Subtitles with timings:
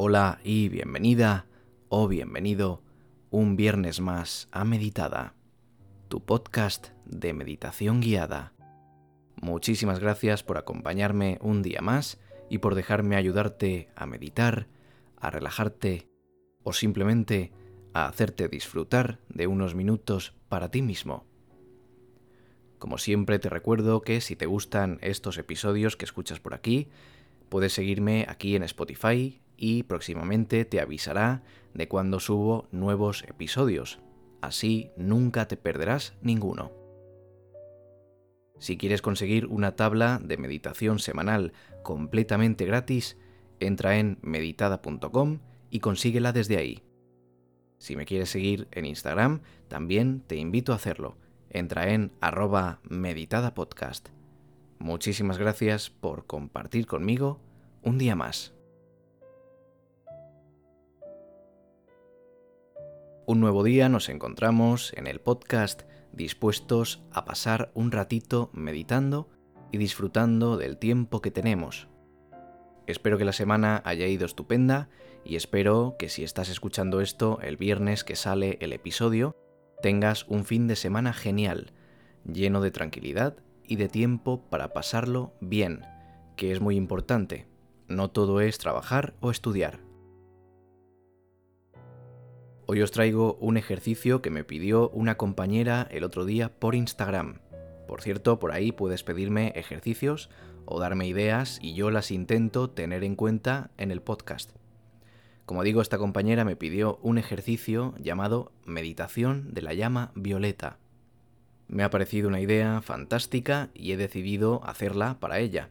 [0.00, 1.46] Hola y bienvenida
[1.88, 2.84] o bienvenido
[3.30, 5.34] un viernes más a Meditada,
[6.06, 8.52] tu podcast de meditación guiada.
[9.42, 14.68] Muchísimas gracias por acompañarme un día más y por dejarme ayudarte a meditar,
[15.16, 16.06] a relajarte
[16.62, 17.50] o simplemente
[17.92, 21.26] a hacerte disfrutar de unos minutos para ti mismo.
[22.78, 26.86] Como siempre te recuerdo que si te gustan estos episodios que escuchas por aquí,
[27.48, 31.42] puedes seguirme aquí en Spotify, y próximamente te avisará
[31.74, 33.98] de cuando subo nuevos episodios.
[34.40, 36.72] Así nunca te perderás ninguno.
[38.58, 41.52] Si quieres conseguir una tabla de meditación semanal
[41.82, 43.18] completamente gratis,
[43.60, 45.40] entra en meditada.com
[45.70, 46.82] y consíguela desde ahí.
[47.78, 51.16] Si me quieres seguir en Instagram, también te invito a hacerlo.
[51.50, 54.08] Entra en arroba meditadapodcast.
[54.78, 57.40] Muchísimas gracias por compartir conmigo
[57.82, 58.57] un día más.
[63.28, 65.82] Un nuevo día nos encontramos en el podcast
[66.14, 69.28] dispuestos a pasar un ratito meditando
[69.70, 71.88] y disfrutando del tiempo que tenemos.
[72.86, 74.88] Espero que la semana haya ido estupenda
[75.26, 79.36] y espero que si estás escuchando esto el viernes que sale el episodio,
[79.82, 81.74] tengas un fin de semana genial,
[82.24, 85.82] lleno de tranquilidad y de tiempo para pasarlo bien,
[86.34, 87.46] que es muy importante.
[87.88, 89.87] No todo es trabajar o estudiar.
[92.70, 97.38] Hoy os traigo un ejercicio que me pidió una compañera el otro día por Instagram.
[97.86, 100.28] Por cierto, por ahí puedes pedirme ejercicios
[100.66, 104.50] o darme ideas y yo las intento tener en cuenta en el podcast.
[105.46, 110.76] Como digo, esta compañera me pidió un ejercicio llamado Meditación de la llama violeta.
[111.68, 115.70] Me ha parecido una idea fantástica y he decidido hacerla para ella.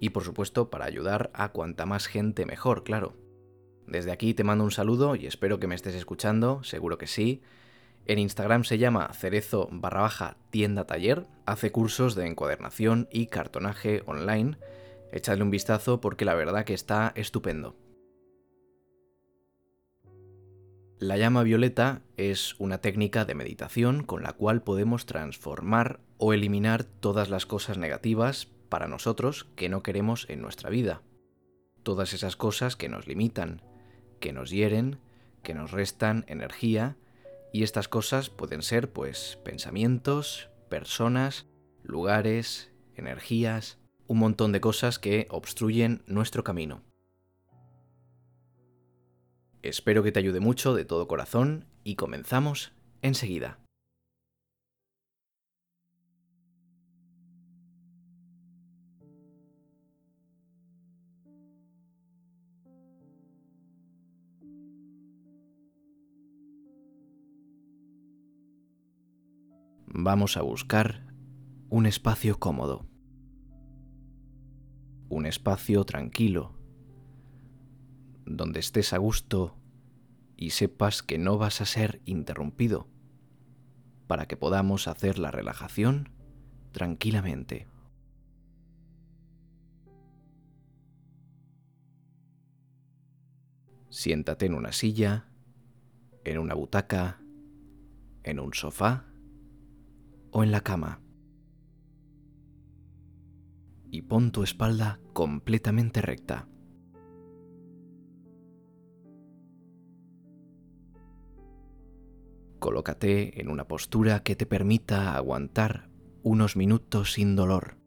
[0.00, 3.29] Y por supuesto para ayudar a cuanta más gente mejor, claro.
[3.90, 7.42] Desde aquí te mando un saludo y espero que me estés escuchando, seguro que sí.
[8.06, 14.04] En Instagram se llama cerezo barra baja tienda taller, hace cursos de encuadernación y cartonaje
[14.06, 14.58] online.
[15.10, 17.76] Echadle un vistazo porque la verdad que está estupendo.
[21.00, 26.84] La llama violeta es una técnica de meditación con la cual podemos transformar o eliminar
[26.84, 31.02] todas las cosas negativas para nosotros que no queremos en nuestra vida.
[31.82, 33.62] Todas esas cosas que nos limitan,
[34.20, 34.98] que nos hieren,
[35.42, 36.96] que nos restan energía,
[37.52, 41.46] y estas cosas pueden ser pues pensamientos, personas,
[41.82, 46.82] lugares, energías, un montón de cosas que obstruyen nuestro camino.
[49.62, 53.58] Espero que te ayude mucho de todo corazón y comenzamos enseguida.
[69.92, 71.04] Vamos a buscar
[71.68, 72.86] un espacio cómodo,
[75.08, 76.54] un espacio tranquilo,
[78.24, 79.56] donde estés a gusto
[80.36, 82.88] y sepas que no vas a ser interrumpido,
[84.06, 86.10] para que podamos hacer la relajación
[86.70, 87.66] tranquilamente.
[93.88, 95.26] Siéntate en una silla,
[96.24, 97.20] en una butaca,
[98.22, 99.09] en un sofá
[100.30, 101.00] o en la cama.
[103.90, 106.48] Y pon tu espalda completamente recta.
[112.58, 115.88] Colócate en una postura que te permita aguantar
[116.22, 117.78] unos minutos sin dolor.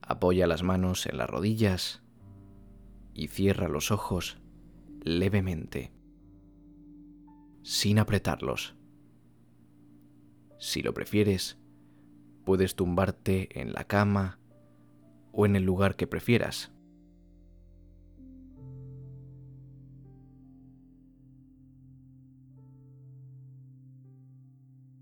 [0.00, 2.02] Apoya las manos en las rodillas
[3.12, 4.40] y cierra los ojos
[5.02, 5.92] levemente
[7.62, 8.76] sin apretarlos.
[10.58, 11.58] Si lo prefieres,
[12.44, 14.38] puedes tumbarte en la cama
[15.32, 16.72] o en el lugar que prefieras.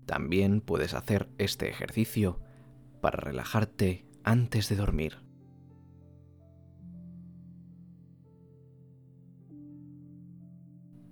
[0.05, 2.41] También puedes hacer este ejercicio
[2.99, 5.28] para relajarte antes de dormir.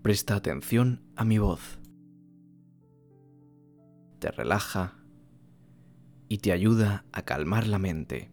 [0.07, 1.81] Presta atención a mi voz.
[4.19, 4.93] Te relaja
[6.29, 8.31] y te ayuda a calmar la mente.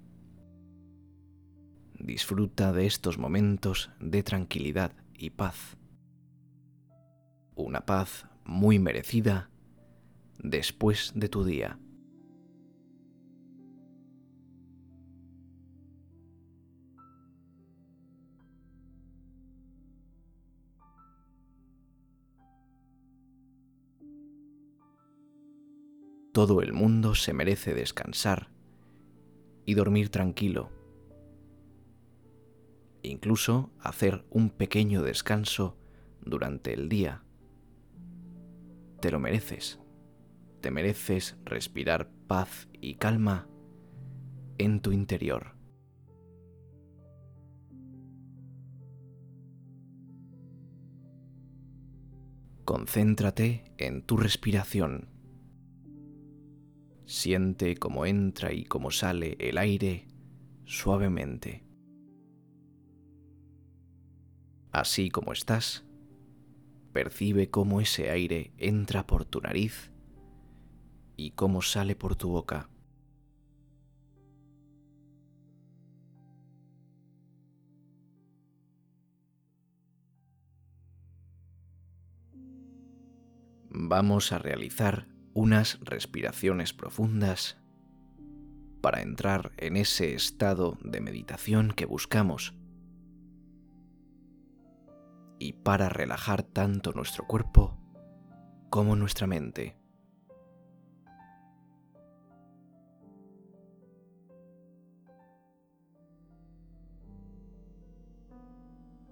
[1.98, 5.76] Disfruta de estos momentos de tranquilidad y paz.
[7.56, 9.50] Una paz muy merecida
[10.38, 11.80] después de tu día.
[26.34, 28.48] Todo el mundo se merece descansar
[29.66, 30.72] y dormir tranquilo.
[33.04, 35.78] Incluso hacer un pequeño descanso
[36.22, 37.22] durante el día.
[39.00, 39.78] Te lo mereces.
[40.60, 43.46] Te mereces respirar paz y calma
[44.58, 45.54] en tu interior.
[52.64, 55.13] Concéntrate en tu respiración.
[57.06, 60.08] Siente cómo entra y cómo sale el aire
[60.64, 61.64] suavemente.
[64.72, 65.84] Así como estás,
[66.92, 69.92] percibe cómo ese aire entra por tu nariz
[71.16, 72.70] y cómo sale por tu boca.
[83.70, 87.58] Vamos a realizar unas respiraciones profundas
[88.80, 92.54] para entrar en ese estado de meditación que buscamos
[95.38, 97.76] y para relajar tanto nuestro cuerpo
[98.70, 99.76] como nuestra mente.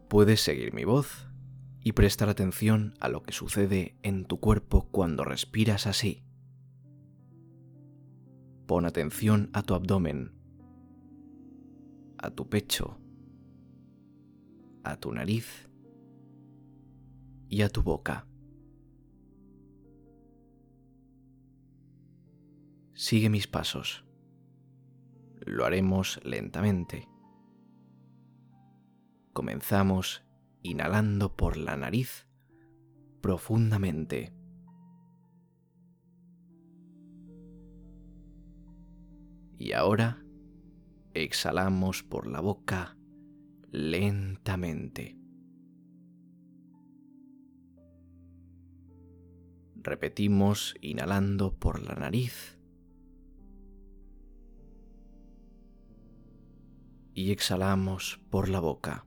[0.08, 1.31] Puedes seguir mi voz
[1.84, 6.23] y prestar atención a lo que sucede en tu cuerpo cuando respiras así.
[8.67, 10.32] Pon atención a tu abdomen,
[12.19, 12.99] a tu pecho,
[14.84, 15.69] a tu nariz
[17.49, 18.26] y a tu boca.
[22.94, 24.05] Sigue mis pasos.
[25.40, 27.08] Lo haremos lentamente.
[29.32, 30.23] Comenzamos
[30.62, 32.26] inhalando por la nariz
[33.20, 34.32] profundamente.
[39.59, 40.25] Y ahora
[41.14, 42.97] exhalamos por la boca
[43.70, 45.19] lentamente.
[49.76, 52.59] Repetimos inhalando por la nariz
[57.14, 59.06] y exhalamos por la boca.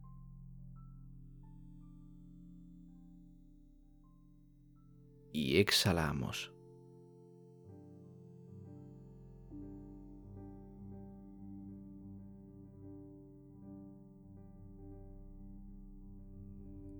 [5.31, 6.53] Y exhalamos.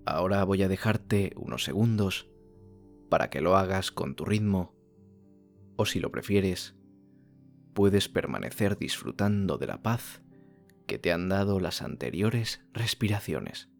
[0.04, 2.28] Ahora voy a dejarte unos segundos
[3.08, 4.74] para que lo hagas con tu ritmo
[5.76, 6.76] o si lo prefieres,
[7.72, 10.22] puedes permanecer disfrutando de la paz
[10.86, 13.71] que te han dado las anteriores respiraciones.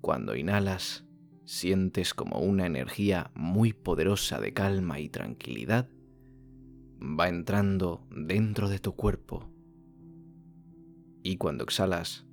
[0.00, 1.04] Cuando inhalas,
[1.44, 5.88] sientes como una energía muy poderosa de calma y tranquilidad
[7.00, 9.50] va entrando dentro de tu cuerpo.
[11.22, 12.26] Y cuando exhalas,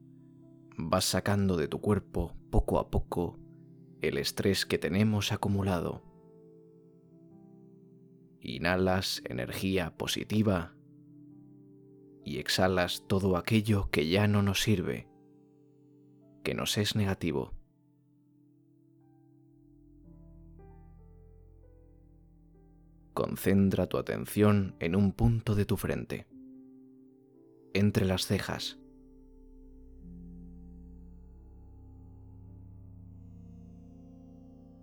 [0.77, 3.39] vas sacando de tu cuerpo poco a poco
[4.01, 6.03] el estrés que tenemos acumulado.
[8.39, 10.75] Inhalas energía positiva
[12.23, 15.09] y exhalas todo aquello que ya no nos sirve,
[16.43, 17.56] que nos es negativo.
[23.17, 26.27] Concentra tu atención en un punto de tu frente,
[27.73, 28.77] entre las cejas.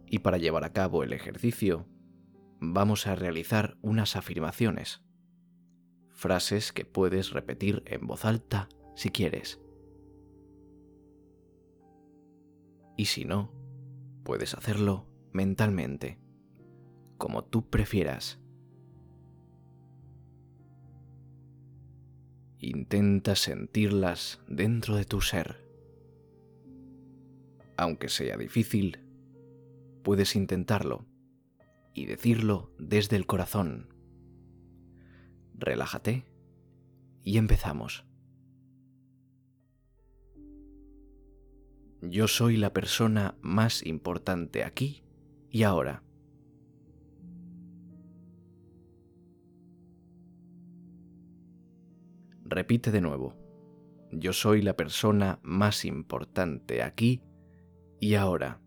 [0.09, 1.87] Y para llevar a cabo el ejercicio,
[2.59, 5.05] vamos a realizar unas afirmaciones,
[6.11, 9.61] frases que puedes repetir en voz alta si quieres.
[12.97, 13.53] Y si no,
[14.25, 16.24] puedes hacerlo mentalmente
[17.25, 18.39] como tú prefieras.
[22.59, 25.67] Intenta sentirlas dentro de tu ser.
[27.79, 28.99] Aunque sea difícil,
[30.03, 31.07] puedes intentarlo
[31.95, 33.89] y decirlo desde el corazón.
[35.55, 36.27] Relájate
[37.23, 38.05] y empezamos.
[42.03, 45.05] Yo soy la persona más importante aquí
[45.49, 46.04] y ahora.
[52.55, 53.35] Repite de nuevo.
[54.13, 57.21] Yo soy la persona más importante aquí
[57.99, 58.61] y ahora.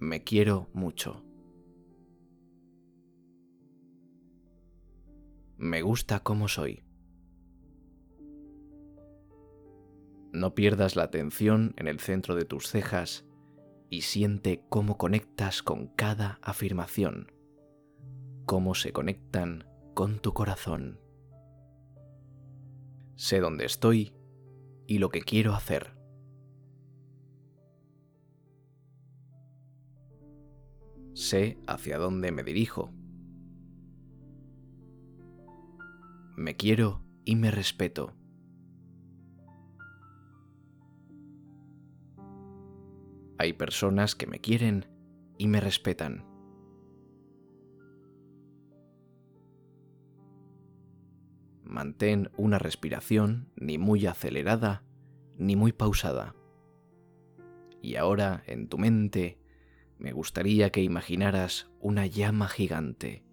[0.00, 1.24] Me quiero mucho.
[5.56, 6.82] Me gusta como soy.
[10.32, 13.28] No pierdas la atención en el centro de tus cejas
[13.90, 17.37] y siente cómo conectas con cada afirmación,
[18.48, 20.98] cómo se conectan con tu corazón.
[23.14, 24.14] Sé dónde estoy
[24.86, 25.94] y lo que quiero hacer.
[31.12, 32.90] Sé hacia dónde me dirijo.
[36.34, 38.14] Me quiero y me respeto.
[43.36, 44.86] Hay personas que me quieren
[45.36, 46.37] y me respetan.
[51.78, 54.82] Mantén una respiración ni muy acelerada
[55.36, 56.34] ni muy pausada.
[57.80, 59.38] Y ahora en tu mente
[59.96, 63.24] me gustaría que imaginaras una llama gigante.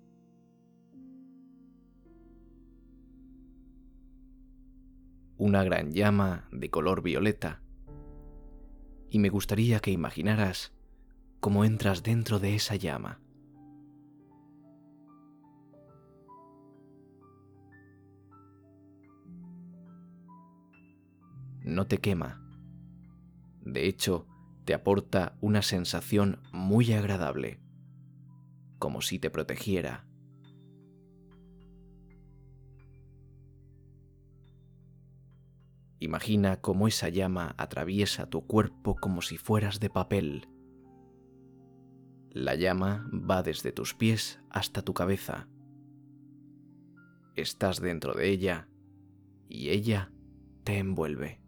[5.38, 7.64] Una gran llama de color violeta.
[9.10, 10.72] Y me gustaría que imaginaras
[11.40, 13.25] cómo entras dentro de esa llama.
[21.66, 22.40] No te quema.
[23.62, 24.28] De hecho,
[24.66, 27.60] te aporta una sensación muy agradable,
[28.78, 30.06] como si te protegiera.
[35.98, 40.48] Imagina cómo esa llama atraviesa tu cuerpo como si fueras de papel.
[42.30, 45.48] La llama va desde tus pies hasta tu cabeza.
[47.36, 48.70] Estás dentro de ella
[49.50, 50.12] y ella
[50.64, 51.45] te envuelve.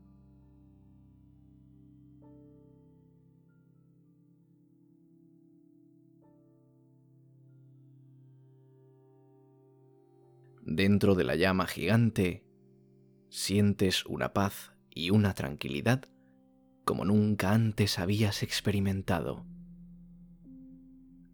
[10.77, 12.45] Dentro de la llama gigante,
[13.29, 16.03] sientes una paz y una tranquilidad
[16.85, 19.43] como nunca antes habías experimentado.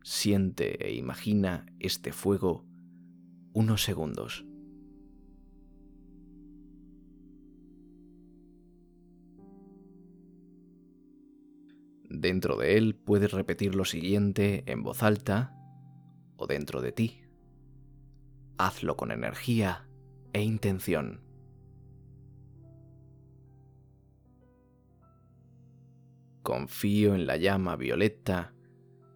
[0.01, 2.65] Siente e imagina este fuego
[3.51, 4.45] unos segundos.
[12.09, 15.53] Dentro de él puedes repetir lo siguiente en voz alta
[16.37, 17.22] o dentro de ti
[18.57, 19.87] hazlo con energía
[20.33, 21.21] e intención.
[26.41, 28.53] Confío en la llama violeta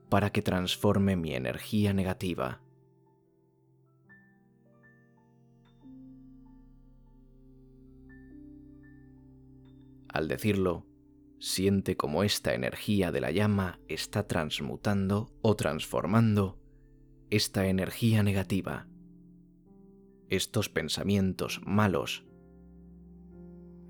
[0.09, 2.61] para que transforme mi energía negativa.
[10.07, 10.87] Al decirlo,
[11.39, 16.59] siente como esta energía de la llama está transmutando o transformando
[17.29, 18.87] esta energía negativa
[20.29, 22.25] estos pensamientos malos,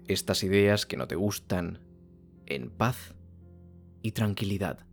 [0.08, 1.84] estas ideas que no te gustan,
[2.46, 3.15] en paz
[4.01, 4.88] y tranquilidad,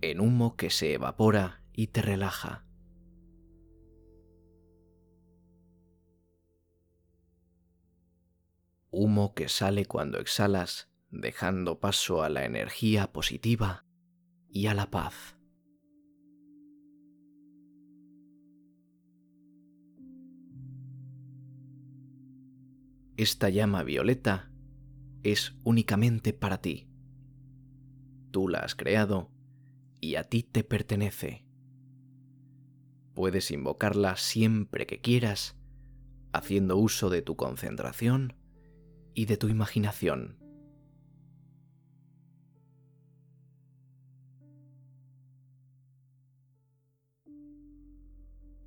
[0.00, 2.66] en humo que se evapora y te relaja.
[8.90, 13.86] Humo que sale cuando exhalas, dejando paso a la energía positiva
[14.50, 15.38] y a la paz.
[23.22, 24.50] Esta llama violeta
[25.22, 26.88] es únicamente para ti.
[28.32, 29.30] Tú la has creado
[30.00, 31.44] y a ti te pertenece.
[33.14, 35.56] Puedes invocarla siempre que quieras,
[36.32, 38.34] haciendo uso de tu concentración
[39.14, 40.36] y de tu imaginación.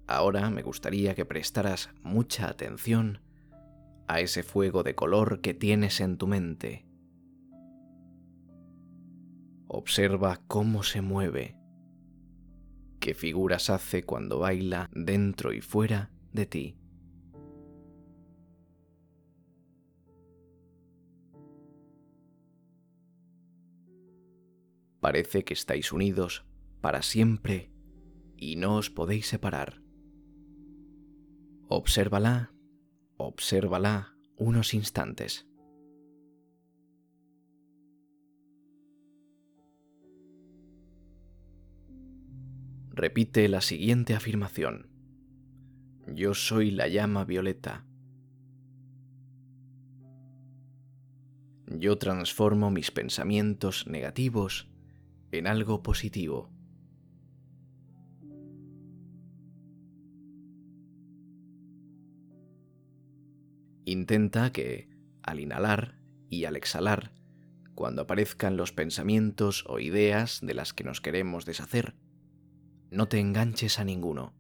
[0.08, 3.20] Ahora me gustaría que prestaras mucha atención
[4.08, 6.86] a ese fuego de color que tienes en tu mente.
[9.68, 11.58] Observa cómo se mueve,
[13.00, 16.78] qué figuras hace cuando baila dentro y fuera de ti.
[25.00, 26.48] Parece que estáis unidos
[26.82, 27.72] para siempre
[28.38, 29.84] y no os podéis separar.
[31.68, 32.55] Obsérvala,
[33.18, 35.48] obsérvala unos instantes.
[42.92, 44.90] Repite la siguiente afirmación.
[46.08, 47.86] Yo soy la llama violeta.
[51.68, 54.70] Yo transformo mis pensamientos negativos
[55.32, 56.55] en algo positivo.
[63.96, 64.90] Intenta que,
[65.24, 65.98] al inhalar
[66.30, 67.14] y al exhalar,
[67.76, 71.96] cuando aparezcan los pensamientos o ideas de las que nos queremos deshacer,
[72.92, 74.34] no te enganches a ninguno.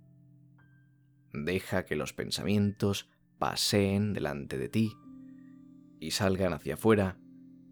[1.32, 3.10] Deja que los pensamientos
[3.40, 4.92] paseen delante de ti
[6.02, 7.18] y salgan hacia afuera,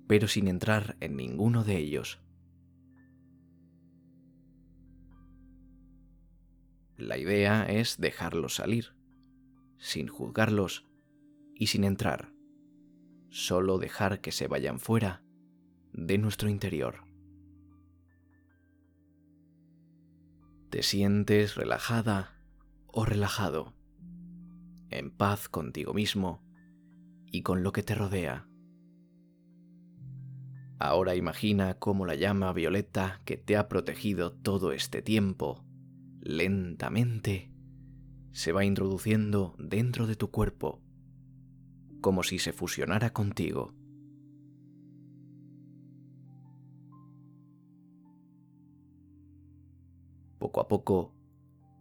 [0.08, 2.22] pero sin entrar en ninguno de ellos.
[6.96, 8.96] La idea es dejarlos salir,
[9.78, 10.86] sin juzgarlos
[11.64, 12.34] y sin entrar,
[13.30, 15.24] solo dejar que se vayan fuera
[15.94, 17.06] de nuestro interior.
[20.70, 22.36] Te sientes relajada
[22.88, 23.74] o relajado,
[24.90, 26.44] en paz contigo mismo
[27.32, 28.50] y con lo que te rodea.
[30.80, 35.64] Ahora imagina cómo la llama violeta que te ha protegido todo este tiempo
[36.20, 37.54] lentamente
[38.34, 40.83] se va introduciendo dentro de tu cuerpo,
[42.04, 43.74] como si se fusionara contigo.
[50.38, 51.16] Poco a poco,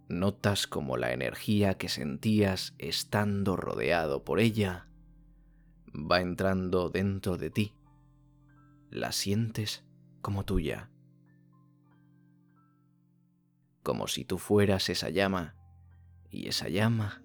[0.09, 4.89] notas como la energía que sentías estando rodeado por ella
[5.93, 7.75] va entrando dentro de ti.
[8.89, 9.85] La sientes
[10.23, 10.89] como tuya
[13.83, 15.57] como si tú fueras esa llama
[16.31, 17.23] y esa llama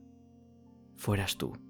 [0.95, 1.66] fueras tú.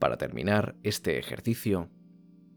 [0.00, 1.90] Para terminar este ejercicio,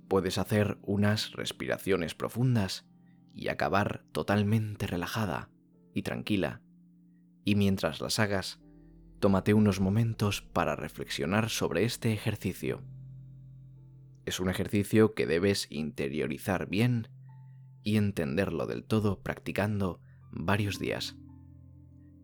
[0.07, 2.87] puedes hacer unas respiraciones profundas
[3.33, 5.49] y acabar totalmente relajada
[5.93, 6.61] y tranquila.
[7.43, 8.61] Y mientras las hagas,
[9.19, 12.81] tómate unos momentos para reflexionar sobre este ejercicio.
[14.25, 17.09] Es un ejercicio que debes interiorizar bien
[17.83, 19.99] y entenderlo del todo practicando
[20.31, 21.17] varios días.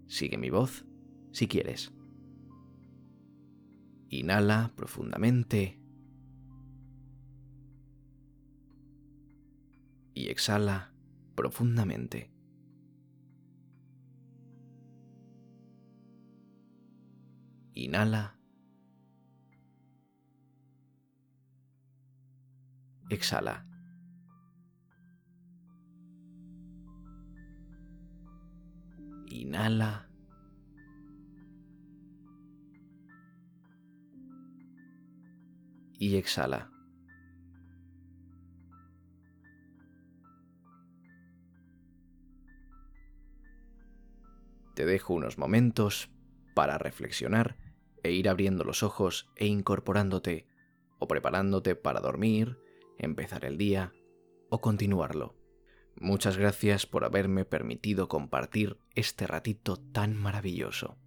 [0.07, 0.85] Sigue mi voz
[1.33, 1.91] si quieres.
[4.09, 5.79] Inhala profundamente
[10.19, 10.91] y exhala
[11.35, 12.29] profundamente.
[17.73, 18.35] Inhala.
[23.09, 23.65] Exhala.
[29.27, 30.08] Inhala.
[35.99, 36.71] Y exhala.
[44.75, 46.09] Te dejo unos momentos
[46.55, 47.57] para reflexionar
[48.01, 50.47] e ir abriendo los ojos e incorporándote
[50.99, 52.57] o preparándote para dormir,
[52.97, 53.93] empezar el día
[54.49, 55.35] o continuarlo.
[55.95, 60.97] Muchas gracias por haberme permitido compartir este ratito tan maravilloso.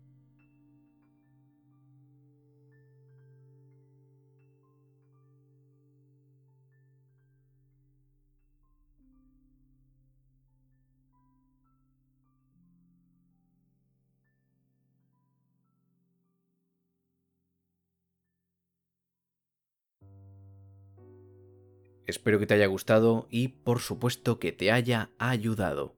[22.12, 25.96] Espero que te haya gustado y por supuesto que te haya ayudado.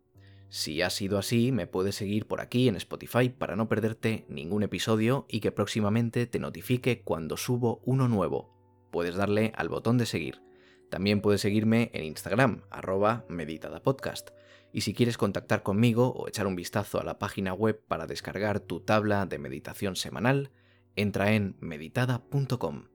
[0.49, 4.63] Si ha sido así, me puedes seguir por aquí en Spotify para no perderte ningún
[4.63, 8.55] episodio y que próximamente te notifique cuando subo uno nuevo.
[8.93, 10.41] Puedes darle al botón de seguir.
[10.89, 14.31] También puedes seguirme en Instagram, arroba meditadapodcast.
[14.73, 18.61] Y si quieres contactar conmigo o echar un vistazo a la página web para descargar
[18.61, 20.53] tu tabla de meditación semanal,
[20.95, 22.94] entra en meditada.com.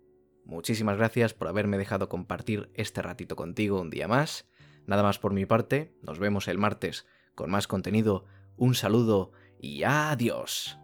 [0.49, 4.49] Muchísimas gracias por haberme dejado compartir este ratito contigo un día más.
[4.87, 8.25] Nada más por mi parte, nos vemos el martes con más contenido.
[8.57, 10.79] Un saludo y adiós.